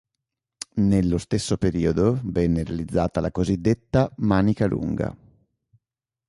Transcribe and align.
Nelle 0.77 1.19
stesso 1.19 1.57
periodo 1.59 2.19
venne 2.23 2.63
realizzata 2.63 3.19
la 3.21 3.31
cosiddetta 3.31 4.11
Manica 4.17 4.65
Lunga. 4.65 5.15